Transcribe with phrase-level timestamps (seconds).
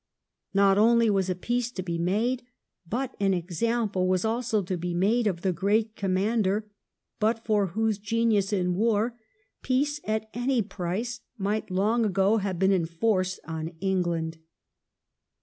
[0.55, 2.41] Not only was a peace to be made,
[2.89, 6.65] but an example was also to be made of the great commander
[7.19, 9.15] but for whose genius in war
[9.61, 14.39] peace at any price might long ago have been enforced on England.